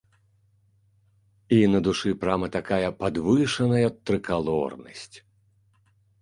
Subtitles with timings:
[1.57, 5.17] І на душы прама такая падвышаная трыкалорнасць.